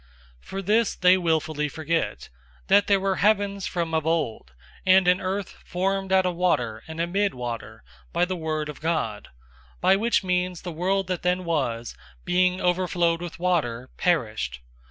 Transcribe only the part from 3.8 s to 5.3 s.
of old, and an